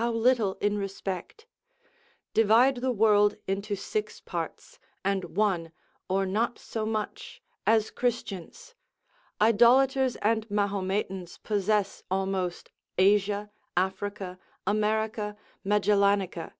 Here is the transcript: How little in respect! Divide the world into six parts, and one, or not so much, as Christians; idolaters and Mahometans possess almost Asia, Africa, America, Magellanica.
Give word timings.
How 0.00 0.10
little 0.10 0.54
in 0.62 0.78
respect! 0.78 1.46
Divide 2.32 2.76
the 2.76 2.90
world 2.90 3.36
into 3.46 3.76
six 3.76 4.18
parts, 4.18 4.78
and 5.04 5.36
one, 5.36 5.72
or 6.08 6.24
not 6.24 6.58
so 6.58 6.86
much, 6.86 7.42
as 7.66 7.90
Christians; 7.90 8.74
idolaters 9.42 10.16
and 10.22 10.50
Mahometans 10.50 11.36
possess 11.36 12.02
almost 12.10 12.70
Asia, 12.96 13.50
Africa, 13.76 14.38
America, 14.66 15.36
Magellanica. 15.66 16.54